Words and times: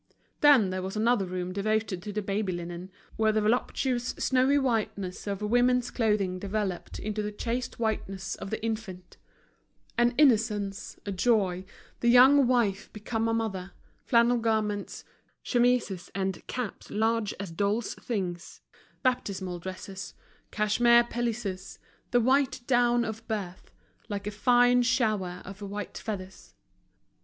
Then 0.39 0.71
there 0.71 0.81
was 0.81 0.95
another 0.97 1.27
room 1.27 1.53
devoted 1.53 2.01
to 2.01 2.11
the 2.11 2.23
baby 2.23 2.51
linen, 2.53 2.89
where 3.17 3.31
the 3.31 3.39
voluptuous 3.41 4.15
snowy 4.17 4.57
whiteness 4.57 5.27
of 5.27 5.43
woman's 5.43 5.91
clothing 5.91 6.39
developed 6.39 6.97
into 6.97 7.21
the 7.21 7.31
chaste 7.31 7.77
whiteness 7.77 8.33
of 8.37 8.49
the 8.49 8.59
infant: 8.65 9.17
an 9.99 10.15
innocence, 10.17 10.97
a 11.05 11.11
joy, 11.11 11.65
the 11.99 12.07
young 12.09 12.47
wife 12.47 12.91
become 12.93 13.27
a 13.27 13.33
mother, 13.35 13.73
flannel 14.03 14.39
garments, 14.39 15.03
chemises 15.43 16.09
and 16.15 16.47
caps 16.47 16.89
large 16.89 17.31
as 17.39 17.51
doll's 17.51 17.93
things, 17.93 18.61
baptismal 19.03 19.59
dresses, 19.59 20.15
cashmere 20.49 21.03
pelisses, 21.03 21.77
the 22.09 22.19
white 22.19 22.61
down 22.65 23.05
of 23.05 23.27
birth, 23.27 23.69
like 24.09 24.25
a 24.25 24.31
fine 24.31 24.81
shower 24.81 25.43
of 25.45 25.61
white 25.61 25.99
feathers. 25.99 26.55